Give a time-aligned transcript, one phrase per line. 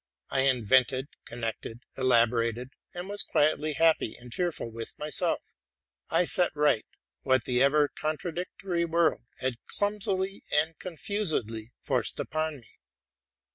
[0.33, 5.53] T invented, connected, elaborated, and was quietly happy and cheerful with myself:
[6.09, 6.87] I set right
[7.21, 12.79] what the ever contradictory world had clumsily and confusedly forced upon me.